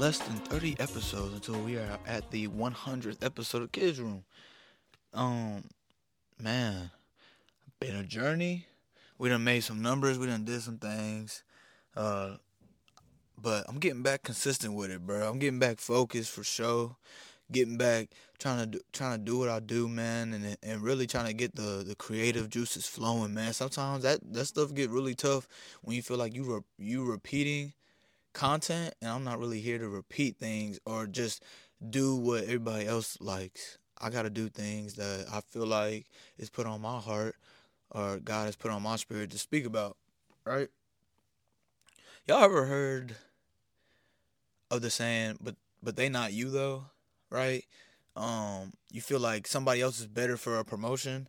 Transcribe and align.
less 0.00 0.18
than 0.18 0.36
30 0.38 0.76
episodes 0.78 1.34
until 1.34 1.60
we 1.60 1.76
are 1.76 1.98
at 2.06 2.30
the 2.30 2.48
100th 2.48 3.22
episode 3.22 3.60
of 3.60 3.70
Kids 3.70 4.00
Room. 4.00 4.24
Um, 5.12 5.64
man, 6.42 6.90
been 7.80 7.96
a 7.96 8.02
journey. 8.02 8.64
We 9.18 9.28
done 9.28 9.44
made 9.44 9.60
some 9.60 9.82
numbers. 9.82 10.18
We 10.18 10.26
done 10.26 10.46
did 10.46 10.62
some 10.62 10.78
things. 10.78 11.44
Uh, 11.94 12.36
but 13.36 13.66
I'm 13.68 13.78
getting 13.78 14.02
back 14.02 14.22
consistent 14.22 14.72
with 14.72 14.90
it, 14.90 15.06
bro. 15.06 15.28
I'm 15.28 15.38
getting 15.38 15.58
back 15.58 15.78
focused 15.78 16.30
for 16.30 16.44
sure. 16.44 16.96
Getting 17.52 17.76
back, 17.76 18.08
trying 18.38 18.60
to 18.60 18.66
do, 18.66 18.80
trying 18.94 19.18
to 19.18 19.22
do 19.22 19.36
what 19.36 19.50
I 19.50 19.60
do, 19.60 19.86
man, 19.86 20.32
and 20.32 20.56
and 20.62 20.82
really 20.82 21.06
trying 21.06 21.26
to 21.26 21.34
get 21.34 21.56
the 21.56 21.84
the 21.86 21.94
creative 21.96 22.48
juices 22.48 22.86
flowing, 22.86 23.34
man. 23.34 23.52
Sometimes 23.52 24.04
that 24.04 24.20
that 24.32 24.46
stuff 24.46 24.72
get 24.72 24.88
really 24.88 25.14
tough 25.14 25.46
when 25.82 25.94
you 25.94 26.00
feel 26.00 26.16
like 26.16 26.34
you 26.34 26.44
re, 26.44 26.60
you 26.78 27.04
repeating 27.04 27.74
content, 28.32 28.94
and 29.00 29.10
I'm 29.10 29.24
not 29.24 29.38
really 29.38 29.60
here 29.60 29.78
to 29.78 29.88
repeat 29.88 30.36
things 30.36 30.78
or 30.84 31.06
just 31.06 31.42
do 31.88 32.16
what 32.16 32.44
everybody 32.44 32.86
else 32.86 33.18
likes. 33.20 33.78
I 34.00 34.10
gotta 34.10 34.30
do 34.30 34.48
things 34.48 34.94
that 34.94 35.26
I 35.32 35.40
feel 35.40 35.66
like 35.66 36.06
is 36.38 36.50
put 36.50 36.66
on 36.66 36.80
my 36.80 36.98
heart 36.98 37.36
or 37.90 38.18
God 38.18 38.46
has 38.46 38.56
put 38.56 38.70
on 38.70 38.82
my 38.82 38.96
spirit 38.96 39.30
to 39.30 39.38
speak 39.38 39.66
about, 39.66 39.96
right? 40.44 40.68
Y'all 42.26 42.44
ever 42.44 42.66
heard 42.66 43.16
of 44.70 44.82
the 44.82 44.90
saying, 44.90 45.38
but 45.40 45.56
but 45.82 45.96
they 45.96 46.08
not 46.08 46.32
you 46.32 46.50
though, 46.50 46.84
right? 47.30 47.64
Um, 48.16 48.72
you 48.90 49.00
feel 49.00 49.20
like 49.20 49.46
somebody 49.46 49.80
else 49.80 50.00
is 50.00 50.06
better 50.06 50.36
for 50.36 50.58
a 50.58 50.64
promotion, 50.64 51.28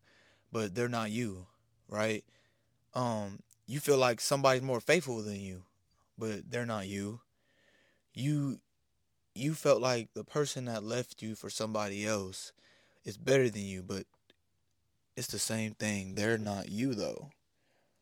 but 0.52 0.76
they're 0.76 0.90
not 0.90 1.12
you, 1.12 1.48
right? 1.88 2.24
Um, 2.94 3.40
you 3.66 3.80
feel 3.80 3.98
like 3.98 4.20
somebody's 4.20 4.62
more 4.62 4.82
faithful 4.82 5.22
than 5.22 5.40
you, 5.40 5.64
but 6.22 6.52
they're 6.52 6.68
not 6.68 6.88
you. 6.88 7.20
You 8.14 8.60
you 9.34 9.56
felt 9.56 9.82
like 9.82 10.10
the 10.14 10.24
person 10.24 10.66
that 10.66 10.84
left 10.84 11.24
you 11.24 11.34
for 11.34 11.50
somebody 11.50 12.06
else 12.06 12.54
is 13.04 13.18
better 13.18 13.50
than 13.50 13.64
you, 13.64 13.82
but 13.82 14.04
it's 15.18 15.28
the 15.28 15.40
same 15.40 15.74
thing. 15.74 16.14
They're 16.14 16.38
not 16.38 16.70
you 16.70 16.94
though. 16.94 17.32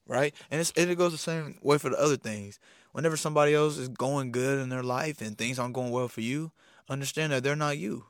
Right? 0.05 0.35
And 0.51 0.59
it's 0.59 0.73
and 0.75 0.89
it 0.89 0.97
goes 0.97 1.13
the 1.13 1.17
same 1.17 1.59
way 1.61 1.77
for 1.77 1.89
the 1.89 1.99
other 1.99 2.17
things. 2.17 2.59
Whenever 2.91 3.15
somebody 3.15 3.53
else 3.53 3.77
is 3.77 3.87
going 3.87 4.33
good 4.33 4.59
in 4.59 4.67
their 4.67 4.83
life 4.83 5.21
and 5.21 5.37
things 5.37 5.57
aren't 5.57 5.75
going 5.75 5.91
well 5.91 6.09
for 6.09 6.21
you, 6.21 6.51
understand 6.89 7.31
that 7.31 7.43
they're 7.43 7.55
not 7.55 7.77
you. 7.77 8.05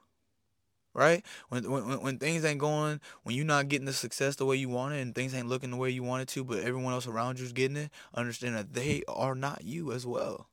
Right? 1.00 1.24
When 1.48 1.72
when 1.72 2.02
when 2.02 2.18
things 2.18 2.44
ain't 2.44 2.60
going, 2.60 3.00
when 3.24 3.34
you're 3.34 3.46
not 3.46 3.70
getting 3.70 3.86
the 3.86 3.94
success 3.94 4.36
the 4.36 4.46
way 4.46 4.58
you 4.58 4.68
want 4.68 4.96
it 4.96 5.00
and 5.00 5.16
things 5.16 5.34
ain't 5.34 5.48
looking 5.48 5.72
the 5.72 5.78
way 5.78 5.90
you 5.90 6.04
want 6.04 6.24
it 6.24 6.28
to, 6.34 6.44
but 6.44 6.60
everyone 6.60 6.92
else 6.92 7.08
around 7.08 7.40
you's 7.40 7.54
getting 7.54 7.78
it, 7.78 7.92
understand 8.14 8.56
that 8.56 8.74
they 8.74 9.04
are 9.08 9.34
not 9.34 9.64
you 9.64 9.94
as 9.94 10.06
well. 10.06 10.50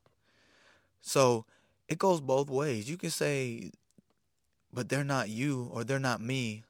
So 1.01 1.43
it 1.89 1.97
goes 1.97 2.21
both 2.21 2.49
ways. 2.49 2.89
You 2.89 2.95
can 2.95 3.09
say, 3.09 3.71
but 4.71 4.87
they're 4.87 5.03
not 5.03 5.27
you 5.27 5.69
or 5.73 5.83
they're 5.83 5.99
not 5.99 6.21
me, 6.21 6.63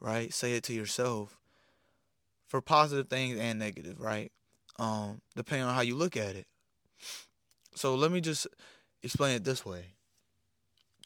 right? 0.00 0.32
Say 0.32 0.54
it 0.54 0.64
to 0.64 0.72
yourself 0.72 1.36
for 2.46 2.62
positive 2.62 3.08
things 3.08 3.38
and 3.38 3.58
negative, 3.58 4.00
right? 4.00 4.32
Um, 4.78 5.20
depending 5.36 5.68
on 5.68 5.74
how 5.74 5.82
you 5.82 5.96
look 5.96 6.16
at 6.16 6.34
it. 6.34 6.46
So 7.74 7.94
let 7.94 8.10
me 8.10 8.22
just 8.22 8.46
explain 9.02 9.36
it 9.36 9.44
this 9.44 9.66
way. 9.66 9.97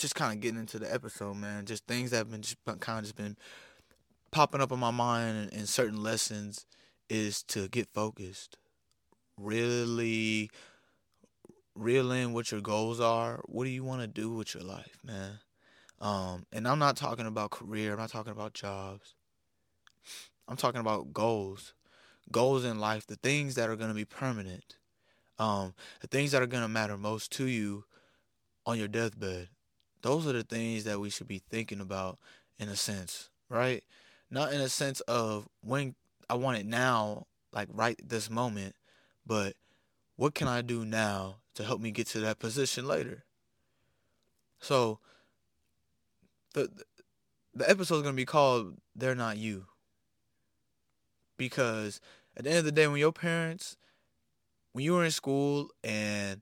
Just 0.02 0.16
kind 0.16 0.32
of 0.32 0.40
getting 0.40 0.58
into 0.58 0.80
the 0.80 0.92
episode, 0.92 1.36
man. 1.36 1.64
Just 1.64 1.86
things 1.86 2.10
that 2.10 2.16
have 2.16 2.30
been 2.32 2.42
just 2.42 2.56
kind 2.80 2.98
of 2.98 3.04
just 3.04 3.14
been 3.14 3.36
popping 4.32 4.60
up 4.60 4.72
in 4.72 4.80
my 4.80 4.90
mind 4.90 5.38
and, 5.38 5.52
and 5.52 5.68
certain 5.68 6.02
lessons 6.02 6.66
is 7.08 7.44
to 7.44 7.68
get 7.68 7.86
focused. 7.86 8.56
Really 9.38 10.50
reel 11.76 12.10
in 12.10 12.32
what 12.32 12.50
your 12.50 12.60
goals 12.60 12.98
are. 12.98 13.42
What 13.44 13.62
do 13.62 13.70
you 13.70 13.84
want 13.84 14.00
to 14.00 14.08
do 14.08 14.32
with 14.32 14.54
your 14.54 14.64
life, 14.64 14.98
man? 15.04 15.38
Um, 16.00 16.46
and 16.52 16.66
I'm 16.66 16.80
not 16.80 16.96
talking 16.96 17.26
about 17.26 17.52
career. 17.52 17.92
I'm 17.92 18.00
not 18.00 18.10
talking 18.10 18.32
about 18.32 18.54
jobs. 18.54 19.14
I'm 20.48 20.56
talking 20.56 20.80
about 20.80 21.12
goals, 21.12 21.74
goals 22.32 22.64
in 22.64 22.80
life, 22.80 23.06
the 23.06 23.14
things 23.14 23.54
that 23.54 23.70
are 23.70 23.76
going 23.76 23.90
to 23.90 23.94
be 23.94 24.04
permanent, 24.04 24.78
um, 25.38 25.74
the 26.00 26.08
things 26.08 26.32
that 26.32 26.42
are 26.42 26.48
going 26.48 26.64
to 26.64 26.68
matter 26.68 26.98
most 26.98 27.30
to 27.34 27.44
you 27.44 27.84
on 28.66 28.80
your 28.80 28.88
deathbed. 28.88 29.50
Those 30.02 30.26
are 30.26 30.32
the 30.32 30.42
things 30.42 30.84
that 30.84 31.00
we 31.00 31.10
should 31.10 31.28
be 31.28 31.42
thinking 31.50 31.80
about 31.80 32.18
in 32.58 32.68
a 32.68 32.76
sense, 32.76 33.30
right? 33.48 33.82
Not 34.30 34.52
in 34.52 34.60
a 34.60 34.68
sense 34.68 35.00
of 35.02 35.48
when 35.62 35.94
I 36.28 36.34
want 36.34 36.58
it 36.58 36.66
now, 36.66 37.26
like 37.52 37.68
right 37.72 38.00
this 38.04 38.28
moment, 38.30 38.74
but 39.26 39.54
what 40.16 40.34
can 40.34 40.48
I 40.48 40.62
do 40.62 40.84
now 40.84 41.36
to 41.54 41.64
help 41.64 41.80
me 41.80 41.90
get 41.90 42.06
to 42.08 42.20
that 42.20 42.38
position 42.38 42.86
later? 42.86 43.24
So 44.60 44.98
the 46.54 46.70
the 47.54 47.68
episode 47.68 47.96
is 47.96 48.02
gonna 48.02 48.14
be 48.14 48.24
called 48.24 48.78
"They're 48.96 49.14
Not 49.14 49.36
You," 49.36 49.66
because 51.36 52.00
at 52.36 52.44
the 52.44 52.50
end 52.50 52.60
of 52.60 52.64
the 52.64 52.72
day, 52.72 52.86
when 52.86 52.98
your 52.98 53.12
parents, 53.12 53.76
when 54.72 54.84
you 54.84 54.94
were 54.94 55.04
in 55.04 55.10
school 55.10 55.70
and 55.84 56.40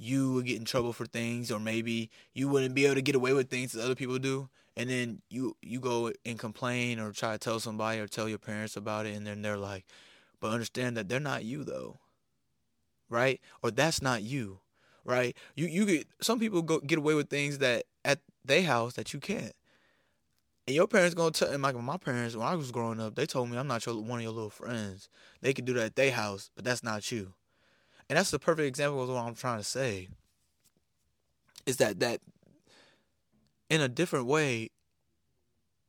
you 0.00 0.32
would 0.34 0.46
get 0.46 0.58
in 0.58 0.64
trouble 0.64 0.92
for 0.92 1.06
things, 1.06 1.50
or 1.52 1.60
maybe 1.60 2.10
you 2.34 2.48
wouldn't 2.48 2.74
be 2.74 2.86
able 2.86 2.96
to 2.96 3.02
get 3.02 3.14
away 3.14 3.32
with 3.32 3.50
things 3.50 3.72
that 3.72 3.84
other 3.84 3.94
people 3.94 4.18
do, 4.18 4.48
and 4.76 4.88
then 4.90 5.22
you 5.28 5.56
you 5.62 5.80
go 5.80 6.12
and 6.24 6.38
complain 6.38 6.98
or 6.98 7.12
try 7.12 7.32
to 7.32 7.38
tell 7.38 7.60
somebody 7.60 8.00
or 8.00 8.08
tell 8.08 8.28
your 8.28 8.38
parents 8.38 8.76
about 8.76 9.06
it, 9.06 9.14
and 9.16 9.26
then 9.26 9.42
they're 9.42 9.58
like, 9.58 9.84
"But 10.40 10.52
understand 10.52 10.96
that 10.96 11.08
they're 11.08 11.20
not 11.20 11.44
you 11.44 11.64
though." 11.64 12.00
right? 13.10 13.40
Or 13.62 13.70
that's 13.70 14.00
not 14.00 14.22
you, 14.22 14.60
right? 15.04 15.36
You 15.54 15.66
you 15.66 15.84
get 15.86 16.06
some 16.20 16.38
people 16.38 16.62
go 16.62 16.78
get 16.80 16.98
away 16.98 17.14
with 17.14 17.28
things 17.28 17.58
that 17.58 17.84
at 18.04 18.20
their 18.44 18.62
house 18.62 18.94
that 18.94 19.12
you 19.12 19.20
can't. 19.20 19.52
And 20.66 20.76
your 20.76 20.86
parents 20.86 21.14
gonna 21.14 21.32
tell 21.32 21.50
and 21.50 21.62
like 21.62 21.76
my 21.76 21.96
parents 21.96 22.36
when 22.36 22.46
I 22.46 22.54
was 22.54 22.70
growing 22.70 23.00
up, 23.00 23.14
they 23.14 23.26
told 23.26 23.50
me 23.50 23.58
I'm 23.58 23.66
not 23.66 23.84
your 23.84 23.96
one 23.96 24.20
of 24.20 24.22
your 24.22 24.32
little 24.32 24.50
friends. 24.50 25.08
They 25.40 25.52
can 25.52 25.64
do 25.64 25.74
that 25.74 25.84
at 25.84 25.96
their 25.96 26.12
house, 26.12 26.50
but 26.54 26.64
that's 26.64 26.82
not 26.82 27.10
you. 27.10 27.34
And 28.10 28.18
that's 28.18 28.32
the 28.32 28.40
perfect 28.40 28.66
example 28.66 29.04
of 29.04 29.08
what 29.08 29.24
I'm 29.24 29.36
trying 29.36 29.58
to 29.58 29.64
say. 29.64 30.08
Is 31.64 31.76
that 31.76 32.00
that 32.00 32.20
in 33.70 33.80
a 33.80 33.88
different 33.88 34.26
way, 34.26 34.70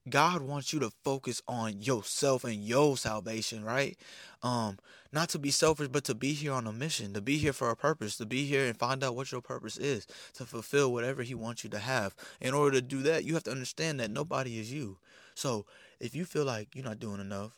God 0.08 0.44
wants 0.44 0.72
you 0.72 0.80
to 0.82 0.92
focus 1.04 1.42
on 1.48 1.82
yourself 1.82 2.44
and 2.44 2.64
your 2.64 2.96
salvation, 2.96 3.66
right? 3.66 3.98
Um, 4.44 4.78
not 5.12 5.30
to 5.30 5.40
be 5.40 5.50
selfish, 5.50 5.88
but 5.88 6.04
to 6.04 6.14
be 6.14 6.34
here 6.34 6.54
on 6.54 6.68
a 6.68 6.72
mission, 6.72 7.14
to 7.16 7.22
be 7.22 7.38
here 7.38 7.54
for 7.54 7.72
a 7.72 7.76
purpose, 7.76 8.18
to 8.18 8.28
be 8.28 8.46
here 8.46 8.68
and 8.68 8.78
find 8.78 9.04
out 9.04 9.16
what 9.16 9.32
your 9.32 9.42
purpose 9.42 9.78
is, 9.78 10.06
to 10.36 10.46
fulfill 10.46 10.94
whatever 10.94 11.24
He 11.24 11.34
wants 11.34 11.64
you 11.64 11.72
to 11.72 11.80
have. 11.80 12.16
In 12.40 12.54
order 12.54 12.76
to 12.76 12.82
do 12.84 13.02
that, 13.02 13.24
you 13.24 13.34
have 13.34 13.44
to 13.46 13.52
understand 13.52 14.00
that 14.00 14.12
nobody 14.12 14.60
is 14.60 14.72
you. 14.72 15.00
So 15.34 15.66
if 16.00 16.16
you 16.16 16.26
feel 16.26 16.46
like 16.46 16.76
you're 16.76 16.86
not 16.86 17.00
doing 17.00 17.20
enough, 17.20 17.54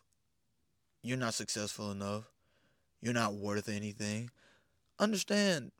you're 1.01 1.18
not 1.18 1.34
successful 1.34 1.91
enough, 1.91 2.24
you're 3.01 3.13
not 3.13 3.34
worth 3.34 3.68
anything, 3.68 4.30
understand 4.99 5.71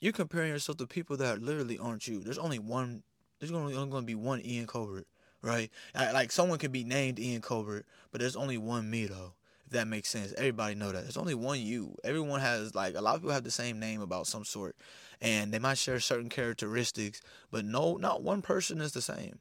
you're 0.00 0.12
comparing 0.12 0.50
yourself 0.50 0.78
to 0.78 0.86
people 0.86 1.16
that 1.18 1.40
literally 1.42 1.78
aren't 1.78 2.08
you. 2.08 2.20
There's 2.20 2.38
only 2.38 2.58
one. 2.58 3.02
There's 3.38 3.52
only, 3.52 3.74
only 3.74 3.90
going 3.90 4.02
to 4.02 4.06
be 4.06 4.14
one 4.14 4.40
Ian 4.44 4.66
Colbert 4.66 5.06
right? 5.42 5.70
Like 5.94 6.32
someone 6.32 6.58
can 6.58 6.72
be 6.72 6.84
named 6.84 7.18
Ian 7.18 7.42
Colbert, 7.42 7.84
but 8.10 8.20
there's 8.20 8.36
only 8.36 8.58
one 8.58 8.88
me 8.88 9.06
though. 9.06 9.34
If 9.66 9.72
that 9.72 9.88
makes 9.88 10.08
sense, 10.08 10.32
everybody 10.36 10.74
know 10.74 10.92
that 10.92 11.02
there's 11.02 11.16
only 11.16 11.34
one 11.34 11.60
you. 11.60 11.96
Everyone 12.04 12.40
has 12.40 12.74
like 12.74 12.94
a 12.94 13.00
lot 13.00 13.16
of 13.16 13.22
people 13.22 13.34
have 13.34 13.44
the 13.44 13.50
same 13.50 13.78
name 13.78 14.00
about 14.00 14.26
some 14.26 14.44
sort, 14.44 14.76
and 15.20 15.52
they 15.52 15.58
might 15.58 15.78
share 15.78 16.00
certain 16.00 16.28
characteristics, 16.28 17.20
but 17.50 17.64
no, 17.64 17.96
not 17.96 18.22
one 18.22 18.42
person 18.42 18.80
is 18.80 18.92
the 18.92 19.02
same. 19.02 19.40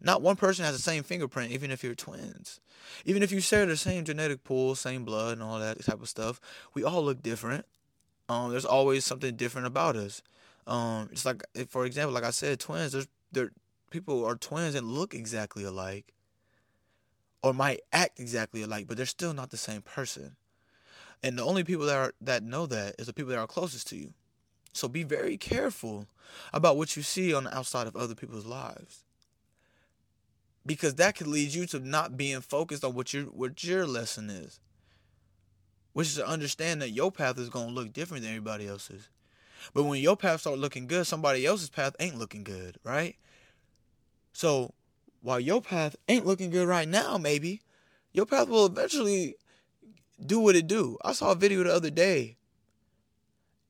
Not 0.00 0.22
one 0.22 0.36
person 0.36 0.64
has 0.64 0.76
the 0.76 0.82
same 0.82 1.02
fingerprint, 1.02 1.50
even 1.50 1.72
if 1.72 1.82
you're 1.82 1.96
twins. 1.96 2.60
Even 3.04 3.22
if 3.22 3.32
you 3.32 3.40
share 3.40 3.66
the 3.66 3.76
same 3.76 4.04
genetic 4.04 4.44
pool, 4.44 4.76
same 4.76 5.04
blood, 5.04 5.32
and 5.32 5.42
all 5.42 5.58
that 5.58 5.84
type 5.84 6.00
of 6.00 6.08
stuff, 6.08 6.40
we 6.72 6.84
all 6.84 7.04
look 7.04 7.20
different. 7.20 7.66
Um, 8.28 8.50
there's 8.50 8.64
always 8.64 9.04
something 9.04 9.36
different 9.36 9.66
about 9.66 9.96
us. 9.96 10.22
Um, 10.66 11.08
it's 11.10 11.24
like, 11.24 11.42
for 11.68 11.86
example, 11.86 12.12
like 12.12 12.24
I 12.24 12.30
said, 12.30 12.60
twins. 12.60 12.92
There's 12.92 13.08
there 13.32 13.50
people 13.90 14.24
are 14.24 14.36
twins 14.36 14.74
and 14.74 14.86
look 14.86 15.14
exactly 15.14 15.64
alike 15.64 16.12
or 17.42 17.54
might 17.54 17.80
act 17.92 18.20
exactly 18.20 18.62
alike, 18.62 18.86
but 18.86 18.96
they're 18.96 19.06
still 19.06 19.32
not 19.32 19.50
the 19.50 19.56
same 19.56 19.82
person. 19.82 20.36
And 21.22 21.38
the 21.38 21.44
only 21.44 21.64
people 21.64 21.86
that 21.86 21.96
are 21.96 22.14
that 22.20 22.42
know 22.42 22.66
that 22.66 22.96
is 22.98 23.06
the 23.06 23.12
people 23.12 23.30
that 23.30 23.38
are 23.38 23.46
closest 23.46 23.88
to 23.88 23.96
you. 23.96 24.12
So 24.72 24.88
be 24.88 25.02
very 25.02 25.36
careful 25.36 26.06
about 26.52 26.76
what 26.76 26.96
you 26.96 27.02
see 27.02 27.34
on 27.34 27.44
the 27.44 27.56
outside 27.56 27.86
of 27.86 27.96
other 27.96 28.14
people's 28.14 28.46
lives. 28.46 29.04
Because 30.64 30.96
that 30.96 31.16
could 31.16 31.26
lead 31.26 31.54
you 31.54 31.66
to 31.66 31.80
not 31.80 32.16
being 32.16 32.40
focused 32.40 32.84
on 32.84 32.94
what 32.94 33.12
your 33.12 33.24
what 33.24 33.64
your 33.64 33.86
lesson 33.86 34.30
is. 34.30 34.60
Which 35.92 36.08
is 36.08 36.14
to 36.16 36.26
understand 36.26 36.82
that 36.82 36.90
your 36.90 37.10
path 37.10 37.38
is 37.38 37.48
gonna 37.48 37.72
look 37.72 37.92
different 37.92 38.22
than 38.22 38.32
everybody 38.32 38.68
else's. 38.68 39.08
But 39.74 39.84
when 39.84 40.00
your 40.00 40.16
path 40.16 40.40
start 40.40 40.58
looking 40.58 40.86
good, 40.86 41.06
somebody 41.06 41.44
else's 41.44 41.70
path 41.70 41.96
ain't 41.98 42.18
looking 42.18 42.44
good, 42.44 42.76
right? 42.84 43.16
So 44.32 44.74
while 45.20 45.40
your 45.40 45.60
path 45.60 45.96
ain't 46.08 46.26
looking 46.26 46.50
good 46.50 46.68
right 46.68 46.88
now, 46.88 47.18
maybe 47.18 47.60
your 48.12 48.26
path 48.26 48.48
will 48.48 48.66
eventually 48.66 49.36
do 50.24 50.40
what 50.40 50.56
it 50.56 50.66
do. 50.66 50.96
I 51.04 51.12
saw 51.12 51.32
a 51.32 51.36
video 51.36 51.62
the 51.64 51.74
other 51.74 51.90
day, 51.90 52.36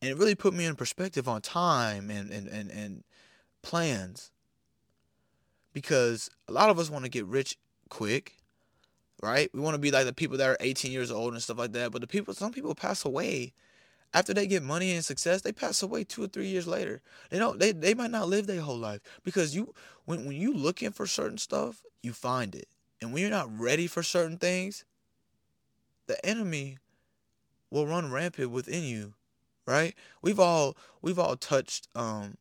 And 0.01 0.11
it 0.11 0.17
really 0.17 0.35
put 0.35 0.55
me 0.55 0.65
in 0.65 0.77
perspective 0.77 1.29
on 1.29 1.41
time 1.41 2.11
and, 2.11 2.31
and, 2.31 2.47
and, 2.49 2.71
and 2.71 3.05
plans. 3.63 4.31
Because 5.73 6.31
a 6.49 6.53
lot 6.53 6.71
of 6.71 6.79
us 6.79 6.91
want 6.91 7.05
to 7.05 7.11
get 7.11 7.27
rich 7.27 7.59
quick, 7.89 8.37
right? 9.23 9.51
We 9.53 9.61
want 9.61 9.75
to 9.75 9.81
be 9.81 9.91
like 9.91 10.07
the 10.07 10.13
people 10.13 10.37
that 10.39 10.49
are 10.49 10.57
18 10.61 10.93
years 10.93 11.11
old 11.11 11.33
and 11.33 11.43
stuff 11.43 11.59
like 11.59 11.73
that. 11.73 11.93
But 11.93 12.01
the 12.01 12.07
people, 12.07 12.35
some 12.35 12.53
people 12.53 12.75
pass 12.75 13.05
away 13.05 13.53
after 14.15 14.33
they 14.33 14.47
get 14.47 14.63
money 14.63 14.93
and 14.95 15.05
success, 15.05 15.43
they 15.43 15.53
pass 15.53 15.83
away 15.83 16.05
two 16.05 16.25
or 16.25 16.29
three 16.29 16.47
years 16.47 16.67
later. 16.67 17.03
They 17.31 17.39
don't 17.39 17.59
they, 17.59 17.73
they 17.73 17.95
might 17.95 18.11
not 18.11 18.29
live 18.29 18.47
their 18.47 18.61
whole 18.61 18.79
life. 18.79 19.01
Because 19.23 19.55
you 19.55 19.75
when 20.05 20.25
when 20.25 20.37
you 20.37 20.55
looking 20.55 20.93
for 20.93 21.07
certain 21.07 21.39
stuff, 21.39 21.83
you 22.03 22.13
find 22.13 22.55
it. 22.55 22.69
And 23.01 23.13
when 23.13 23.23
you're 23.23 23.31
not 23.31 23.57
ready 23.59 23.87
for 23.87 24.03
certain 24.03 24.39
things, 24.39 24.85
the 26.07 26.25
enemy 26.25 26.79
will 27.71 27.87
run 27.87 28.11
rampant 28.11 28.51
within 28.51 28.85
you. 28.85 29.15
Right? 29.67 29.95
We've 30.23 30.41
all 30.41 30.77
we've 31.03 31.19
all 31.19 31.37
touched 31.37 31.89
um 31.95 32.39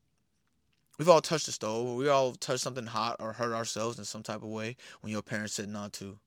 we've 0.98 1.10
all 1.10 1.22
touched 1.22 1.48
the 1.48 1.52
stove, 1.52 1.98
we 1.98 2.08
all 2.08 2.34
touched 2.34 2.64
something 2.64 2.86
hot 2.86 3.18
or 3.20 3.34
hurt 3.34 3.54
ourselves 3.54 4.00
in 4.00 4.06
some 4.06 4.24
type 4.24 4.42
of 4.42 4.50
way 4.50 4.78
when 5.02 5.12
your 5.12 5.22
parents 5.22 5.54
said 5.54 5.68
not 5.68 5.92
to. 5.94 6.18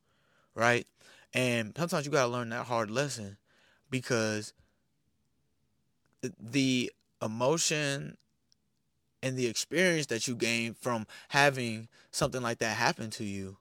Right? 0.55 0.87
And 1.33 1.73
sometimes 1.77 2.07
you 2.07 2.13
gotta 2.13 2.31
learn 2.31 2.51
that 2.51 2.67
hard 2.67 2.91
lesson 2.91 3.37
because 3.91 4.53
the 6.39 6.93
emotion 7.23 8.17
and 9.23 9.37
the 9.37 9.47
experience 9.47 10.07
that 10.07 10.27
you 10.27 10.35
gain 10.35 10.75
from 10.75 11.07
having 11.29 11.89
something 12.11 12.43
like 12.43 12.59
that 12.59 12.77
happen 12.77 13.11
to 13.11 13.25
you 13.25 13.57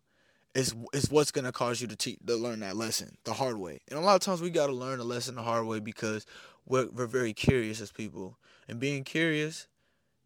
is 0.56 0.76
is 0.94 1.12
what's 1.12 1.32
gonna 1.32 1.52
cause 1.52 1.80
you 1.80 1.88
to 1.88 1.96
teach 1.96 2.18
to 2.26 2.36
learn 2.36 2.62
that 2.62 2.76
lesson 2.76 3.18
the 3.24 3.34
hard 3.34 3.58
way. 3.58 3.80
And 3.90 4.00
a 4.00 4.02
lot 4.02 4.16
of 4.16 4.22
times 4.22 4.42
we 4.42 4.50
gotta 4.50 4.74
learn 4.74 5.00
a 5.00 5.04
lesson 5.04 5.36
the 5.36 5.44
hard 5.44 5.66
way 5.66 5.80
because 5.80 6.26
we're 6.66 6.88
we're 6.90 7.06
very 7.06 7.34
curious 7.34 7.82
as 7.82 7.92
people, 7.92 8.38
and 8.68 8.80
being 8.80 9.04
curious 9.04 9.68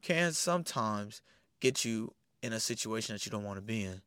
can 0.01 0.31
sometimes 0.33 1.21
get 1.60 1.83
you 1.86 2.13
in 2.42 2.54
a 2.54 2.60
situation 2.60 3.15
that 3.15 3.25
you 3.25 3.31
don't 3.31 3.44
want 3.44 3.57
to 3.57 3.62
be 3.62 3.83
in. 3.83 4.01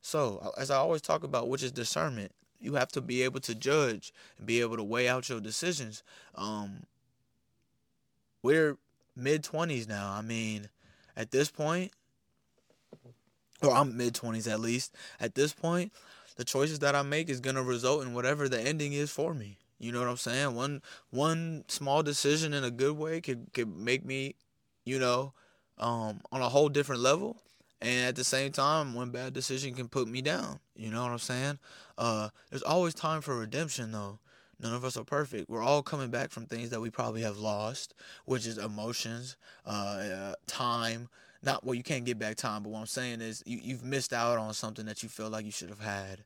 So, 0.00 0.52
as 0.56 0.70
I 0.70 0.76
always 0.76 1.02
talk 1.02 1.22
about, 1.24 1.48
which 1.48 1.62
is 1.62 1.72
discernment, 1.72 2.32
you 2.60 2.74
have 2.74 2.88
to 2.92 3.00
be 3.00 3.22
able 3.22 3.40
to 3.40 3.54
judge 3.54 4.12
and 4.38 4.46
be 4.46 4.60
able 4.60 4.76
to 4.76 4.82
weigh 4.84 5.08
out 5.08 5.28
your 5.28 5.40
decisions. 5.40 6.02
Um, 6.34 6.84
we're 8.42 8.76
mid 9.16 9.42
20s 9.42 9.88
now. 9.88 10.10
I 10.12 10.22
mean, 10.22 10.68
at 11.16 11.30
this 11.30 11.50
point, 11.50 11.92
or 13.62 13.74
I'm 13.74 13.96
mid 13.96 14.14
20s 14.14 14.46
at 14.48 14.60
least. 14.60 14.94
At 15.20 15.34
this 15.34 15.52
point, 15.52 15.92
the 16.36 16.44
choices 16.44 16.78
that 16.80 16.94
I 16.94 17.02
make 17.02 17.28
is 17.28 17.40
going 17.40 17.56
to 17.56 17.62
result 17.62 18.02
in 18.02 18.14
whatever 18.14 18.48
the 18.48 18.60
ending 18.60 18.92
is 18.92 19.10
for 19.10 19.34
me. 19.34 19.58
You 19.78 19.92
know 19.92 20.00
what 20.00 20.08
I'm 20.08 20.16
saying? 20.16 20.54
One 20.54 20.82
one 21.10 21.64
small 21.68 22.02
decision 22.02 22.52
in 22.52 22.64
a 22.64 22.70
good 22.70 22.96
way 22.96 23.20
could 23.20 23.52
could 23.54 23.76
make 23.76 24.04
me, 24.04 24.34
you 24.84 24.98
know, 24.98 25.32
um, 25.78 26.20
on 26.32 26.40
a 26.42 26.48
whole 26.48 26.68
different 26.68 27.00
level. 27.02 27.36
And 27.80 28.06
at 28.06 28.16
the 28.16 28.24
same 28.24 28.50
time, 28.50 28.94
one 28.94 29.10
bad 29.10 29.32
decision 29.32 29.74
can 29.74 29.88
put 29.88 30.08
me 30.08 30.20
down. 30.20 30.58
You 30.74 30.90
know 30.90 31.02
what 31.02 31.12
I'm 31.12 31.18
saying? 31.18 31.58
Uh, 31.96 32.30
there's 32.50 32.62
always 32.62 32.94
time 32.94 33.20
for 33.20 33.36
redemption, 33.36 33.92
though. 33.92 34.18
None 34.60 34.74
of 34.74 34.84
us 34.84 34.96
are 34.96 35.04
perfect. 35.04 35.48
We're 35.48 35.62
all 35.62 35.82
coming 35.82 36.10
back 36.10 36.30
from 36.30 36.46
things 36.46 36.70
that 36.70 36.80
we 36.80 36.90
probably 36.90 37.22
have 37.22 37.38
lost, 37.38 37.94
which 38.24 38.46
is 38.46 38.58
emotions, 38.58 39.36
uh, 39.64 39.68
uh, 39.70 40.34
time. 40.48 41.08
Not 41.42 41.64
well, 41.64 41.74
you 41.74 41.84
can't 41.84 42.04
get 42.04 42.18
back 42.18 42.34
time, 42.36 42.64
but 42.64 42.70
what 42.70 42.80
I'm 42.80 42.86
saying 42.86 43.20
is 43.20 43.44
you, 43.46 43.60
you've 43.62 43.84
missed 43.84 44.12
out 44.12 44.38
on 44.38 44.52
something 44.54 44.86
that 44.86 45.04
you 45.04 45.08
feel 45.08 45.30
like 45.30 45.44
you 45.44 45.52
should 45.52 45.68
have 45.68 45.80
had. 45.80 46.24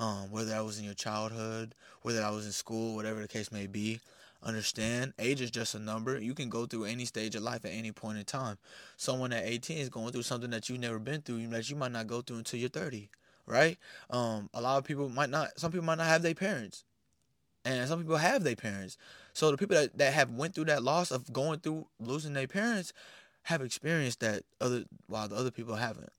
Um, 0.00 0.30
whether 0.30 0.50
that 0.50 0.64
was 0.64 0.78
in 0.78 0.84
your 0.84 0.94
childhood, 0.94 1.74
whether 2.02 2.20
that 2.20 2.32
was 2.32 2.46
in 2.46 2.52
school, 2.52 2.94
whatever 2.94 3.20
the 3.20 3.28
case 3.28 3.50
may 3.50 3.66
be. 3.66 4.00
Understand, 4.42 5.14
age 5.18 5.40
is 5.40 5.50
just 5.50 5.74
a 5.74 5.78
number. 5.78 6.18
You 6.18 6.34
can 6.34 6.48
go 6.48 6.66
through 6.66 6.84
any 6.84 7.04
stage 7.04 7.34
of 7.34 7.42
life 7.42 7.64
at 7.64 7.72
any 7.72 7.90
point 7.90 8.18
in 8.18 8.24
time. 8.24 8.56
Someone 8.96 9.32
at 9.32 9.44
18 9.44 9.78
is 9.78 9.88
going 9.88 10.12
through 10.12 10.22
something 10.22 10.50
that 10.50 10.68
you've 10.68 10.80
never 10.80 10.98
been 10.98 11.22
through, 11.22 11.46
that 11.48 11.68
you 11.68 11.76
might 11.76 11.92
not 11.92 12.06
go 12.06 12.20
through 12.20 12.38
until 12.38 12.60
you're 12.60 12.68
30, 12.68 13.10
right? 13.46 13.76
Um, 14.10 14.48
a 14.54 14.60
lot 14.60 14.78
of 14.78 14.84
people 14.84 15.08
might 15.08 15.30
not. 15.30 15.58
Some 15.58 15.72
people 15.72 15.86
might 15.86 15.98
not 15.98 16.06
have 16.06 16.22
their 16.22 16.34
parents 16.34 16.84
and 17.64 17.88
some 17.88 18.00
people 18.00 18.16
have 18.16 18.44
their 18.44 18.56
parents. 18.56 18.96
So 19.32 19.50
the 19.50 19.56
people 19.56 19.76
that, 19.76 19.96
that 19.98 20.12
have 20.14 20.30
went 20.30 20.54
through 20.54 20.66
that 20.66 20.82
loss 20.82 21.10
of 21.10 21.32
going 21.32 21.60
through 21.60 21.86
losing 22.00 22.32
their 22.32 22.46
parents 22.46 22.92
have 23.42 23.62
experienced 23.62 24.20
that 24.20 24.42
other 24.60 24.84
while 25.06 25.28
the 25.28 25.36
other 25.36 25.50
people 25.50 25.76
haven't. 25.76 26.10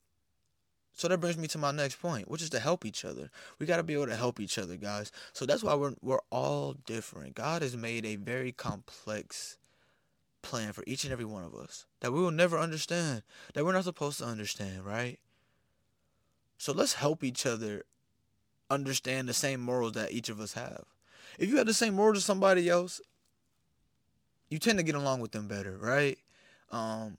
So 0.99 1.07
that 1.07 1.21
brings 1.21 1.37
me 1.37 1.47
to 1.47 1.57
my 1.57 1.71
next 1.71 2.01
point, 2.01 2.29
which 2.29 2.41
is 2.41 2.49
to 2.49 2.59
help 2.59 2.85
each 2.85 3.05
other. 3.05 3.31
We 3.57 3.65
got 3.65 3.77
to 3.77 3.83
be 3.83 3.93
able 3.93 4.07
to 4.07 4.17
help 4.17 4.37
each 4.37 4.57
other, 4.57 4.75
guys. 4.75 5.13
So 5.31 5.45
that's 5.45 5.63
why 5.63 5.73
we're 5.73 5.93
we're 6.01 6.19
all 6.29 6.73
different. 6.85 7.35
God 7.35 7.61
has 7.61 7.77
made 7.77 8.05
a 8.05 8.17
very 8.17 8.51
complex 8.51 9.57
plan 10.41 10.73
for 10.73 10.83
each 10.85 11.05
and 11.05 11.13
every 11.13 11.23
one 11.23 11.45
of 11.45 11.55
us 11.55 11.85
that 12.01 12.11
we 12.11 12.19
will 12.19 12.31
never 12.31 12.59
understand, 12.59 13.23
that 13.53 13.63
we're 13.63 13.71
not 13.71 13.85
supposed 13.85 14.17
to 14.19 14.25
understand, 14.25 14.85
right? 14.85 15.19
So 16.57 16.73
let's 16.73 16.95
help 16.95 17.23
each 17.23 17.45
other 17.45 17.83
understand 18.69 19.29
the 19.29 19.33
same 19.33 19.61
morals 19.61 19.93
that 19.93 20.11
each 20.11 20.27
of 20.27 20.41
us 20.41 20.51
have. 20.51 20.83
If 21.37 21.47
you 21.47 21.55
have 21.59 21.67
the 21.67 21.73
same 21.73 21.93
morals 21.93 22.17
as 22.17 22.25
somebody 22.25 22.67
else, 22.67 22.99
you 24.49 24.59
tend 24.59 24.79
to 24.79 24.83
get 24.83 24.95
along 24.95 25.21
with 25.21 25.31
them 25.31 25.47
better, 25.47 25.77
right? 25.77 26.17
Um, 26.71 27.17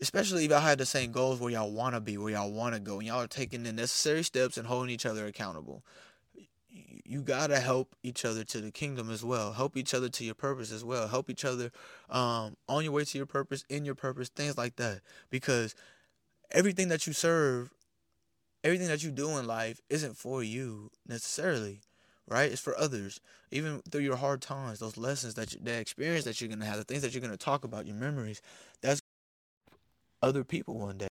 especially 0.00 0.44
if 0.44 0.50
y'all 0.50 0.60
have 0.60 0.78
the 0.78 0.86
same 0.86 1.12
goals 1.12 1.40
where 1.40 1.50
y'all 1.50 1.72
want 1.72 1.94
to 1.94 2.00
be, 2.00 2.16
where 2.16 2.32
y'all 2.32 2.52
want 2.52 2.74
to 2.74 2.80
go, 2.80 2.98
and 2.98 3.06
y'all 3.06 3.22
are 3.22 3.26
taking 3.26 3.62
the 3.62 3.72
necessary 3.72 4.22
steps 4.22 4.56
and 4.56 4.66
holding 4.66 4.90
each 4.90 5.06
other 5.06 5.26
accountable. 5.26 5.84
You 7.04 7.22
gotta 7.22 7.58
help 7.58 7.96
each 8.02 8.24
other 8.24 8.44
to 8.44 8.60
the 8.60 8.70
kingdom 8.70 9.10
as 9.10 9.24
well. 9.24 9.52
Help 9.52 9.76
each 9.76 9.92
other 9.94 10.08
to 10.08 10.24
your 10.24 10.34
purpose 10.34 10.70
as 10.70 10.84
well. 10.84 11.08
Help 11.08 11.28
each 11.28 11.44
other 11.44 11.72
um, 12.08 12.56
on 12.68 12.84
your 12.84 12.92
way 12.92 13.04
to 13.04 13.18
your 13.18 13.26
purpose, 13.26 13.64
in 13.68 13.84
your 13.84 13.96
purpose, 13.96 14.28
things 14.28 14.56
like 14.56 14.76
that. 14.76 15.00
Because 15.28 15.74
everything 16.52 16.88
that 16.88 17.08
you 17.08 17.12
serve, 17.12 17.70
everything 18.62 18.86
that 18.86 19.02
you 19.02 19.10
do 19.10 19.36
in 19.38 19.46
life, 19.46 19.80
isn't 19.90 20.16
for 20.16 20.42
you 20.44 20.90
necessarily 21.06 21.80
right? 22.30 22.50
It's 22.50 22.60
for 22.60 22.78
others. 22.78 23.20
Even 23.50 23.82
through 23.90 24.02
your 24.02 24.16
hard 24.16 24.40
times, 24.40 24.78
those 24.78 24.96
lessons 24.96 25.34
that 25.34 25.52
you, 25.52 25.60
that 25.64 25.80
experience 25.80 26.24
that 26.24 26.40
you're 26.40 26.48
gonna 26.48 26.64
have, 26.64 26.76
the 26.76 26.84
things 26.84 27.02
that 27.02 27.12
you're 27.12 27.20
gonna 27.20 27.36
talk 27.36 27.64
about, 27.64 27.86
your 27.86 27.96
memories, 27.96 28.40
that's 28.80 28.99
other 30.22 30.44
people 30.44 30.78
one 30.78 30.98
day. 30.98 31.08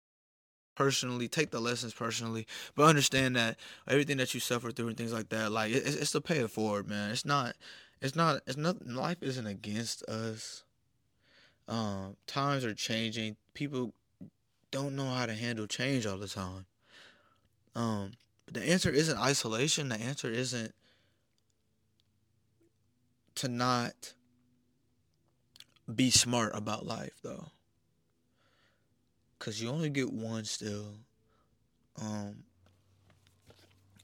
Personally, 0.75 1.27
take 1.27 1.51
the 1.51 1.59
lessons 1.59 1.93
personally, 1.93 2.47
but 2.73 2.85
understand 2.85 3.35
that 3.35 3.57
everything 3.87 4.17
that 4.17 4.33
you 4.33 4.39
suffer 4.39 4.71
through 4.71 4.87
and 4.87 4.97
things 4.97 5.11
like 5.11 5.27
that, 5.29 5.51
like 5.51 5.73
it's, 5.73 5.95
it's 5.95 6.11
to 6.11 6.21
pay 6.21 6.37
it 6.37 6.49
forward, 6.49 6.87
man. 6.87 7.11
It's 7.11 7.25
not, 7.25 7.55
it's 8.01 8.15
not, 8.15 8.41
it's 8.47 8.55
not. 8.55 8.87
Life 8.87 9.17
isn't 9.21 9.45
against 9.45 10.03
us. 10.03 10.63
Um, 11.67 12.15
times 12.27 12.63
are 12.63 12.73
changing. 12.73 13.35
People 13.53 13.93
don't 14.71 14.95
know 14.95 15.09
how 15.09 15.25
to 15.25 15.33
handle 15.33 15.67
change 15.67 16.05
all 16.05 16.17
the 16.17 16.27
time. 16.27 16.65
Um, 17.75 18.11
the 18.51 18.63
answer 18.63 18.89
isn't 18.89 19.17
isolation. 19.17 19.89
The 19.89 19.99
answer 19.99 20.31
isn't 20.31 20.73
to 23.35 23.47
not 23.47 24.13
be 25.93 26.09
smart 26.09 26.51
about 26.55 26.85
life 26.85 27.13
though 27.23 27.47
because 29.39 29.61
you 29.61 29.69
only 29.69 29.89
get 29.89 30.11
one 30.11 30.43
still. 30.45 30.95
Um 31.99 32.43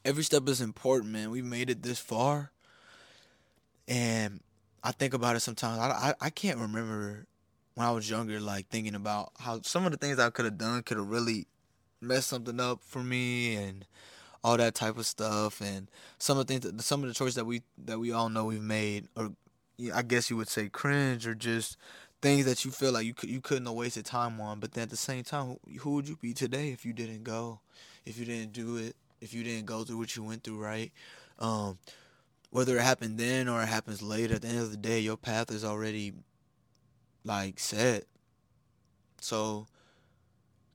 every 0.03 0.23
step 0.23 0.47
is 0.47 0.61
important 0.61 1.11
man. 1.11 1.29
We 1.29 1.41
made 1.41 1.69
it 1.69 1.83
this 1.83 1.99
far 1.99 2.51
and 3.87 4.39
i 4.83 4.91
think 4.91 5.13
about 5.13 5.35
it 5.35 5.41
sometimes. 5.41 5.79
I, 5.79 6.09
I, 6.09 6.13
I 6.21 6.29
can't 6.31 6.57
remember 6.57 7.27
when 7.75 7.85
i 7.85 7.91
was 7.91 8.09
younger 8.09 8.39
like 8.39 8.67
thinking 8.69 8.95
about 8.95 9.31
how 9.39 9.61
some 9.61 9.85
of 9.85 9.91
the 9.91 9.97
things 9.97 10.17
i 10.17 10.29
could 10.31 10.45
have 10.45 10.57
done 10.57 10.81
could 10.81 10.97
have 10.97 11.07
really 11.07 11.45
messed 12.01 12.29
something 12.29 12.59
up 12.59 12.81
for 12.83 13.03
me 13.03 13.55
and 13.55 13.85
all 14.45 14.57
that 14.57 14.75
type 14.75 14.95
of 14.99 15.07
stuff, 15.07 15.59
and 15.59 15.89
some 16.19 16.37
of 16.37 16.45
the 16.45 16.53
things, 16.53 16.71
that, 16.71 16.79
some 16.83 17.01
of 17.01 17.09
the 17.09 17.15
choices 17.15 17.33
that 17.33 17.45
we 17.45 17.63
that 17.83 17.97
we 17.97 18.11
all 18.11 18.29
know 18.29 18.45
we've 18.45 18.61
made, 18.61 19.07
or 19.15 19.31
I 19.91 20.03
guess 20.03 20.29
you 20.29 20.37
would 20.37 20.49
say 20.49 20.69
cringe, 20.69 21.25
or 21.25 21.33
just 21.33 21.77
things 22.21 22.45
that 22.45 22.65
you 22.65 22.71
feel 22.71 22.91
like 22.91 23.05
you 23.05 23.13
could 23.13 23.29
you 23.29 23.41
couldn't 23.41 23.65
have 23.65 23.75
wasted 23.75 24.05
time 24.05 24.39
on. 24.41 24.59
But 24.59 24.73
then 24.73 24.83
at 24.83 24.89
the 24.89 24.97
same 24.97 25.23
time, 25.23 25.57
who 25.79 25.95
would 25.95 26.07
you 26.07 26.17
be 26.17 26.33
today 26.33 26.69
if 26.69 26.85
you 26.85 26.93
didn't 26.93 27.23
go, 27.23 27.59
if 28.05 28.17
you 28.17 28.25
didn't 28.25 28.53
do 28.53 28.77
it, 28.77 28.95
if 29.21 29.33
you 29.33 29.43
didn't 29.43 29.65
go 29.65 29.83
through 29.83 29.97
what 29.97 30.15
you 30.15 30.23
went 30.23 30.43
through, 30.43 30.59
right? 30.59 30.91
Um, 31.39 31.77
whether 32.49 32.77
it 32.77 32.83
happened 32.83 33.17
then 33.17 33.47
or 33.49 33.61
it 33.61 33.67
happens 33.67 34.01
later, 34.01 34.35
at 34.35 34.41
the 34.41 34.47
end 34.47 34.59
of 34.59 34.71
the 34.71 34.77
day, 34.77 34.99
your 34.99 35.17
path 35.17 35.51
is 35.51 35.65
already 35.65 36.13
like 37.23 37.59
set. 37.59 38.05
So 39.19 39.67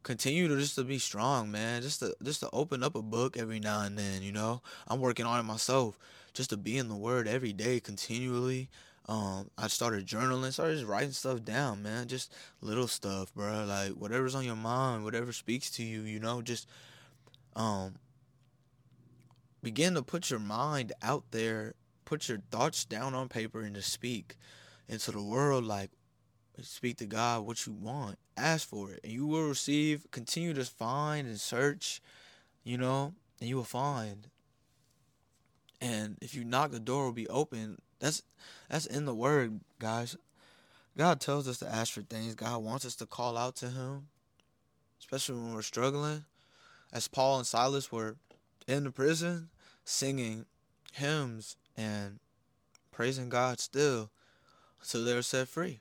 continue 0.02 0.48
to 0.48 0.56
just 0.56 0.74
to 0.74 0.84
be 0.84 0.98
strong, 0.98 1.50
man. 1.50 1.82
Just 1.82 2.00
to 2.00 2.14
just 2.22 2.40
to 2.40 2.50
open 2.52 2.82
up 2.82 2.94
a 2.94 3.02
book 3.02 3.36
every 3.36 3.60
now 3.60 3.82
and 3.82 3.96
then, 3.96 4.22
you 4.22 4.32
know. 4.32 4.62
I'm 4.88 5.00
working 5.00 5.26
on 5.26 5.40
it 5.40 5.44
myself. 5.44 5.98
Just 6.34 6.50
to 6.50 6.56
be 6.56 6.78
in 6.78 6.88
the 6.88 6.96
word 6.96 7.26
every 7.26 7.52
day 7.52 7.80
continually. 7.80 8.68
Um, 9.10 9.50
I 9.58 9.66
started 9.66 10.06
journaling, 10.06 10.52
started 10.52 10.76
just 10.76 10.86
writing 10.86 11.10
stuff 11.10 11.42
down, 11.44 11.82
man. 11.82 12.06
Just 12.06 12.32
little 12.60 12.86
stuff, 12.86 13.34
bro. 13.34 13.64
Like 13.64 13.90
whatever's 13.94 14.36
on 14.36 14.44
your 14.44 14.54
mind, 14.54 15.02
whatever 15.02 15.32
speaks 15.32 15.68
to 15.72 15.82
you, 15.82 16.02
you 16.02 16.20
know, 16.20 16.42
just 16.42 16.68
um 17.56 17.96
begin 19.64 19.94
to 19.94 20.02
put 20.02 20.30
your 20.30 20.38
mind 20.38 20.92
out 21.02 21.24
there, 21.32 21.74
put 22.04 22.28
your 22.28 22.38
thoughts 22.52 22.84
down 22.84 23.14
on 23.14 23.28
paper 23.28 23.62
and 23.62 23.74
to 23.74 23.82
speak. 23.82 24.36
into 24.88 25.10
the 25.12 25.22
world 25.22 25.64
like 25.64 25.90
speak 26.62 26.98
to 26.98 27.06
God 27.06 27.46
what 27.46 27.66
you 27.66 27.72
want. 27.72 28.16
Ask 28.36 28.68
for 28.68 28.92
it. 28.92 29.00
And 29.02 29.12
you 29.12 29.26
will 29.26 29.48
receive. 29.48 30.06
Continue 30.12 30.54
to 30.54 30.64
find 30.64 31.26
and 31.26 31.40
search, 31.40 32.00
you 32.64 32.78
know, 32.78 33.14
and 33.40 33.48
you 33.48 33.56
will 33.56 33.64
find. 33.64 34.28
And 35.80 36.16
if 36.20 36.34
you 36.34 36.44
knock, 36.44 36.70
the 36.70 36.80
door 36.80 37.06
will 37.06 37.12
be 37.12 37.28
open. 37.28 37.78
That's 38.00 38.22
that's 38.68 38.86
in 38.86 39.04
the 39.04 39.14
word, 39.14 39.60
guys. 39.78 40.16
God 40.96 41.20
tells 41.20 41.46
us 41.46 41.58
to 41.58 41.68
ask 41.68 41.92
for 41.92 42.02
things. 42.02 42.34
God 42.34 42.62
wants 42.62 42.84
us 42.84 42.96
to 42.96 43.06
call 43.06 43.36
out 43.36 43.56
to 43.56 43.68
him. 43.68 44.08
Especially 44.98 45.36
when 45.36 45.54
we're 45.54 45.62
struggling. 45.62 46.24
As 46.92 47.08
Paul 47.08 47.38
and 47.38 47.46
Silas 47.46 47.92
were 47.92 48.16
in 48.66 48.84
the 48.84 48.90
prison 48.90 49.48
singing 49.84 50.46
hymns 50.92 51.56
and 51.76 52.18
praising 52.90 53.28
God 53.28 53.60
still. 53.60 54.10
So 54.82 55.04
they're 55.04 55.22
set 55.22 55.48
free 55.48 55.80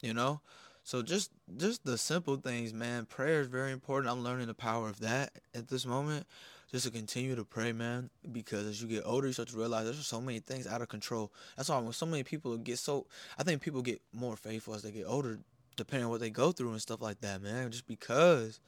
you 0.00 0.14
know 0.14 0.40
so 0.82 1.02
just 1.02 1.30
just 1.56 1.84
the 1.84 1.98
simple 1.98 2.36
things 2.36 2.72
man 2.72 3.06
prayer 3.06 3.40
is 3.40 3.46
very 3.46 3.72
important 3.72 4.10
i'm 4.10 4.24
learning 4.24 4.46
the 4.46 4.54
power 4.54 4.88
of 4.88 5.00
that 5.00 5.30
at 5.54 5.68
this 5.68 5.86
moment 5.86 6.26
just 6.70 6.84
to 6.84 6.90
continue 6.90 7.34
to 7.34 7.44
pray 7.44 7.72
man 7.72 8.10
because 8.32 8.66
as 8.66 8.82
you 8.82 8.88
get 8.88 9.02
older 9.04 9.26
you 9.26 9.32
start 9.32 9.48
to 9.48 9.56
realize 9.56 9.84
there's 9.84 10.06
so 10.06 10.20
many 10.20 10.38
things 10.38 10.66
out 10.66 10.82
of 10.82 10.88
control 10.88 11.32
that's 11.56 11.68
why 11.68 11.78
when 11.78 11.92
so 11.92 12.06
many 12.06 12.22
people 12.22 12.56
get 12.56 12.78
so 12.78 13.06
i 13.38 13.42
think 13.42 13.60
people 13.60 13.82
get 13.82 14.00
more 14.12 14.36
faithful 14.36 14.74
as 14.74 14.82
they 14.82 14.90
get 14.90 15.04
older 15.06 15.38
depending 15.76 16.04
on 16.04 16.10
what 16.10 16.20
they 16.20 16.30
go 16.30 16.52
through 16.52 16.70
and 16.70 16.82
stuff 16.82 17.00
like 17.00 17.20
that 17.20 17.42
man 17.42 17.70
just 17.70 17.86
because 17.86 18.60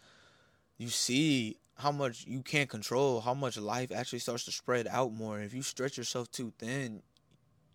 you 0.79 0.89
see 0.89 1.57
how 1.77 1.93
much 1.93 2.25
you 2.27 2.43
can't 2.43 2.69
control 2.69 3.21
how 3.21 3.35
much 3.35 3.57
life 3.57 3.91
actually 3.93 4.19
starts 4.19 4.45
to 4.45 4.53
spread 4.53 4.87
out 4.89 5.13
more 5.13 5.41
if 5.41 5.55
you 5.55 5.63
stretch 5.63 5.97
yourself 5.97 6.31
too 6.31 6.53
thin 6.59 7.03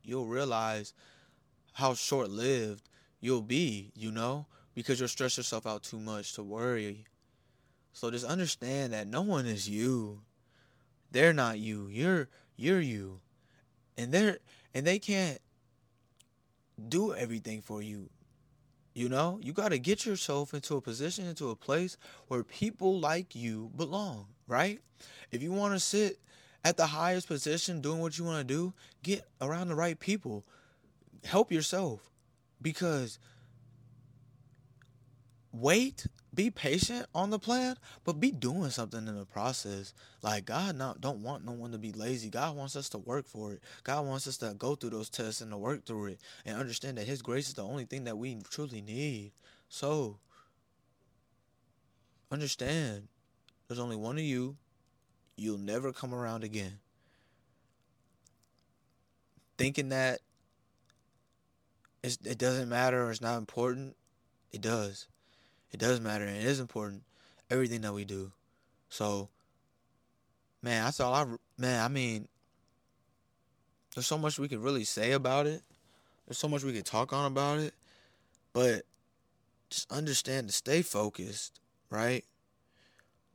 you'll 0.04 0.26
realize 0.26 0.94
how 1.74 1.94
short-lived 1.94 2.90
you'll 3.20 3.42
be, 3.42 3.92
you 3.96 4.12
know, 4.12 4.48
because 4.74 5.00
you'll 5.00 5.10
stress 5.10 5.38
yourself 5.38 5.68
out 5.68 5.84
too 5.84 6.00
much 6.00 6.34
to 6.34 6.44
worry. 6.44 7.06
So 7.98 8.12
just 8.12 8.26
understand 8.26 8.94
that 8.94 9.08
no 9.08 9.24
one 9.24 9.48
is 9.48 9.68
you. 9.68 10.22
They're 11.10 11.34
not 11.34 11.58
you. 11.58 11.88
You're 11.88 12.30
you're 12.56 12.80
you. 12.80 13.22
And 13.98 14.12
they're 14.12 14.38
and 14.76 14.86
they 14.86 15.00
can't 15.00 15.40
do 16.90 17.16
everything 17.16 17.64
for 17.64 17.82
you. 17.82 18.12
You 18.94 19.10
know, 19.10 19.40
you 19.42 19.52
got 19.52 19.70
to 19.70 19.80
get 19.80 20.06
yourself 20.06 20.54
into 20.54 20.76
a 20.76 20.82
position, 20.82 21.26
into 21.26 21.50
a 21.50 21.56
place 21.56 21.98
where 22.28 22.44
people 22.44 23.00
like 23.00 23.36
you 23.36 23.72
belong, 23.76 24.28
right? 24.48 24.80
If 25.32 25.42
you 25.42 25.52
want 25.52 25.74
to 25.74 25.80
sit 25.80 26.20
at 26.64 26.78
the 26.78 26.86
highest 26.86 27.28
position 27.28 27.82
doing 27.82 28.00
what 28.00 28.20
you 28.20 28.26
want 28.26 28.48
to 28.48 28.54
do, 28.54 28.76
get 29.02 29.26
around 29.42 29.70
the 29.70 29.76
right 29.76 30.00
people. 30.00 30.46
Help 31.26 31.52
yourself 31.52 32.12
because 32.62 33.18
wait 35.52 36.06
be 36.38 36.52
patient 36.52 37.08
on 37.16 37.32
the 37.32 37.40
plan 37.40 37.76
but 38.06 38.20
be 38.20 38.32
doing 38.32 38.70
something 38.70 39.08
in 39.08 39.18
the 39.18 39.26
process. 39.26 39.94
Like 40.22 40.46
god 40.46 40.78
not 40.78 41.02
don't 41.02 41.24
want 41.24 41.44
no 41.44 41.52
one 41.52 41.72
to 41.72 41.80
be 41.80 41.92
lazy. 41.92 42.30
God 42.30 42.56
wants 42.56 42.76
us 42.76 42.88
to 42.90 43.00
work 43.00 43.28
for 43.28 43.54
it. 43.54 43.62
God 43.84 44.06
wants 44.06 44.28
us 44.28 44.38
to 44.38 44.54
go 44.58 44.76
through 44.76 44.92
those 44.92 45.10
tests 45.10 45.42
and 45.42 45.52
to 45.52 45.58
work 45.58 45.84
through 45.86 46.06
it 46.06 46.22
and 46.46 46.58
understand 46.58 46.98
that 47.00 47.08
his 47.08 47.24
grace 47.24 47.48
is 47.48 47.56
the 47.56 47.66
only 47.66 47.86
thing 47.86 48.04
that 48.04 48.18
we 48.18 48.38
truly 48.50 48.82
need. 48.82 49.32
So 49.68 50.20
understand 52.32 53.08
there's 53.68 53.80
only 53.80 53.96
one 53.98 54.18
of 54.18 54.24
you. 54.24 54.56
You'll 55.36 55.58
never 55.58 55.92
come 55.92 56.14
around 56.14 56.44
again. 56.44 56.80
Thinking 59.58 59.90
that 59.90 60.20
it 62.04 62.38
doesn't 62.38 62.70
matter 62.70 63.06
or 63.06 63.12
it's 63.12 63.22
not 63.22 63.38
important, 63.40 63.96
it 64.52 64.62
does. 64.62 65.08
It 65.72 65.80
does 65.80 66.00
matter 66.00 66.26
and 66.26 66.38
it 66.38 66.44
is 66.44 66.60
important. 66.60 67.04
Everything 67.50 67.82
that 67.82 67.94
we 67.94 68.06
do. 68.06 68.32
So, 68.90 69.30
man, 70.62 70.86
that's 70.86 71.00
all 71.00 71.14
I, 71.14 71.26
man, 71.58 71.84
I 71.84 71.88
mean, 71.88 72.28
there's 73.94 74.08
so 74.08 74.18
much 74.18 74.38
we 74.38 74.48
could 74.48 74.64
really 74.64 74.84
say 74.84 75.14
about 75.14 75.48
it. 75.48 75.62
There's 76.26 76.38
so 76.38 76.48
much 76.48 76.64
we 76.64 76.74
could 76.74 76.86
talk 76.86 77.14
on 77.14 77.26
about 77.26 77.60
it. 77.60 77.74
But 78.54 78.84
just 79.70 79.92
understand 79.92 80.48
to 80.48 80.54
stay 80.54 80.82
focused, 80.82 81.60
right? 81.90 82.24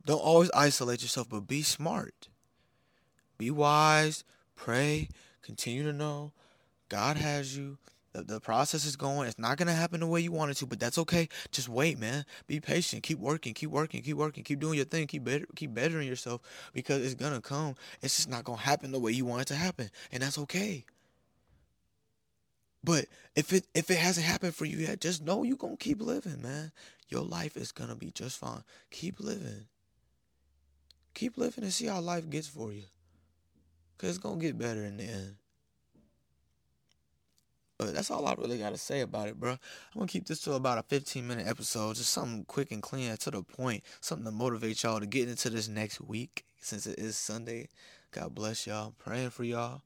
Don't 0.05 0.21
always 0.21 0.51
isolate 0.53 1.01
yourself, 1.01 1.29
but 1.29 1.47
be 1.47 1.61
smart. 1.61 2.27
Be 3.37 3.51
wise, 3.51 4.23
pray, 4.55 5.09
continue 5.41 5.83
to 5.83 5.93
know 5.93 6.33
God 6.89 7.17
has 7.17 7.57
you. 7.57 7.77
The, 8.13 8.23
the 8.23 8.39
process 8.39 8.85
is 8.85 8.95
going. 8.95 9.27
It's 9.27 9.39
not 9.39 9.57
gonna 9.57 9.73
happen 9.73 9.99
the 9.99 10.07
way 10.07 10.21
you 10.21 10.31
want 10.31 10.51
it 10.51 10.57
to, 10.57 10.65
but 10.65 10.79
that's 10.79 10.97
okay. 10.99 11.27
Just 11.51 11.67
wait, 11.67 11.99
man. 11.99 12.25
Be 12.47 12.59
patient. 12.59 13.03
Keep 13.03 13.19
working. 13.19 13.53
Keep 13.53 13.71
working. 13.71 14.01
Keep 14.01 14.17
working. 14.17 14.43
Keep 14.43 14.59
doing 14.59 14.75
your 14.75 14.85
thing. 14.85 15.07
Keep 15.07 15.23
better. 15.23 15.45
Keep 15.55 15.73
bettering 15.73 16.07
yourself 16.07 16.41
because 16.73 17.03
it's 17.03 17.15
gonna 17.15 17.41
come. 17.41 17.75
It's 18.01 18.15
just 18.15 18.29
not 18.29 18.43
gonna 18.43 18.59
happen 18.59 18.91
the 18.91 18.99
way 18.99 19.11
you 19.11 19.25
want 19.25 19.41
it 19.41 19.47
to 19.47 19.55
happen, 19.55 19.89
and 20.11 20.23
that's 20.23 20.37
okay. 20.37 20.85
But 22.83 23.05
if 23.35 23.53
it 23.53 23.65
if 23.73 23.89
it 23.89 23.97
hasn't 23.97 24.25
happened 24.25 24.55
for 24.55 24.65
you 24.65 24.77
yet, 24.77 25.01
just 25.01 25.23
know 25.23 25.43
you're 25.43 25.57
gonna 25.57 25.77
keep 25.77 26.01
living, 26.01 26.41
man. 26.41 26.71
Your 27.09 27.23
life 27.23 27.57
is 27.57 27.71
gonna 27.71 27.95
be 27.95 28.11
just 28.11 28.37
fine. 28.37 28.63
Keep 28.91 29.19
living. 29.19 29.67
Keep 31.13 31.37
living 31.37 31.63
and 31.63 31.73
see 31.73 31.85
how 31.85 32.01
life 32.01 32.29
gets 32.29 32.47
for 32.47 32.73
you. 32.73 32.83
Cause 33.97 34.09
it's 34.09 34.17
gonna 34.17 34.41
get 34.41 34.57
better 34.57 34.83
in 34.83 34.97
the 34.97 35.05
end. 35.05 35.35
But 37.83 37.95
that's 37.95 38.09
all 38.09 38.25
I 38.25 38.33
really 38.35 38.57
got 38.57 38.69
to 38.69 38.77
say 38.77 39.01
about 39.01 39.27
it, 39.27 39.37
bro. 39.37 39.51
I'm 39.51 39.59
going 39.93 40.07
to 40.07 40.11
keep 40.11 40.25
this 40.25 40.39
to 40.41 40.53
about 40.53 40.77
a 40.77 40.83
15 40.83 41.27
minute 41.27 41.45
episode. 41.45 41.97
Just 41.97 42.11
something 42.11 42.45
quick 42.45 42.71
and 42.71 42.81
clean 42.81 43.15
to 43.15 43.31
the 43.31 43.43
point. 43.43 43.83
Something 43.99 44.25
to 44.25 44.31
motivate 44.31 44.83
y'all 44.83 45.01
to 45.01 45.05
get 45.05 45.27
into 45.27 45.49
this 45.49 45.67
next 45.67 45.99
week 45.99 46.45
since 46.61 46.87
it 46.87 46.97
is 46.97 47.17
Sunday. 47.17 47.67
God 48.11 48.33
bless 48.33 48.65
y'all. 48.65 48.93
praying 48.97 49.31
for 49.31 49.43
y'all. 49.43 49.81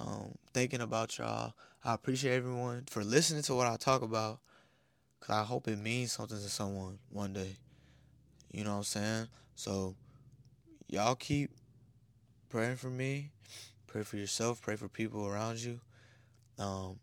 Um, 0.00 0.36
thinking 0.54 0.80
about 0.80 1.18
y'all. 1.18 1.52
I 1.84 1.92
appreciate 1.92 2.36
everyone 2.36 2.84
for 2.88 3.04
listening 3.04 3.42
to 3.42 3.54
what 3.54 3.66
I 3.66 3.76
talk 3.76 4.00
about. 4.00 4.40
Because 5.20 5.34
I 5.34 5.42
hope 5.42 5.68
it 5.68 5.78
means 5.78 6.12
something 6.12 6.38
to 6.38 6.48
someone 6.48 6.98
one 7.10 7.34
day. 7.34 7.56
You 8.50 8.64
know 8.64 8.70
what 8.70 8.76
I'm 8.78 8.84
saying? 8.84 9.28
So, 9.56 9.94
y'all 10.88 11.14
keep 11.14 11.50
praying 12.48 12.76
for 12.76 12.88
me. 12.90 13.30
Pray 13.86 14.04
for 14.04 14.16
yourself. 14.16 14.62
Pray 14.62 14.76
for 14.76 14.88
people 14.88 15.26
around 15.26 15.58
you. 15.62 15.80
Um, 16.58 16.98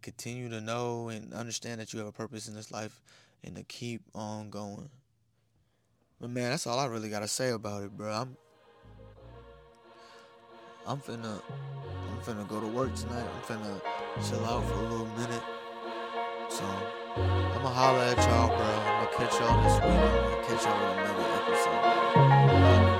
continue 0.00 0.48
to 0.50 0.60
know 0.60 1.08
and 1.08 1.32
understand 1.32 1.80
that 1.80 1.92
you 1.92 1.98
have 1.98 2.08
a 2.08 2.12
purpose 2.12 2.48
in 2.48 2.54
this 2.54 2.70
life 2.70 3.00
and 3.44 3.56
to 3.56 3.62
keep 3.62 4.02
on 4.14 4.50
going. 4.50 4.90
But 6.20 6.30
man, 6.30 6.50
that's 6.50 6.66
all 6.66 6.78
I 6.78 6.86
really 6.86 7.10
gotta 7.10 7.28
say 7.28 7.50
about 7.50 7.82
it, 7.82 7.96
bro. 7.96 8.12
I'm 8.12 8.36
I'm 10.86 10.98
finna 10.98 11.40
I'm 12.10 12.18
finna 12.24 12.48
go 12.48 12.60
to 12.60 12.66
work 12.68 12.94
tonight. 12.94 13.26
I'm 13.34 13.42
finna 13.42 13.80
chill 14.28 14.44
out 14.44 14.64
for 14.64 14.74
a 14.74 14.82
little 14.82 15.06
minute. 15.06 15.42
So 16.48 16.64
I'ma 17.16 17.68
holler 17.68 18.00
at 18.00 18.18
y'all, 18.18 18.48
bro. 18.48 18.66
I'm 18.66 19.04
gonna 19.04 19.16
catch 19.16 19.40
y'all 19.40 19.62
this 19.62 19.74
week. 19.74 19.92
I'm 19.92 20.30
gonna 20.30 20.46
catch 20.46 20.64
y'all 20.64 20.78
with 20.80 20.98
another 20.98 21.26
episode. 22.82 22.95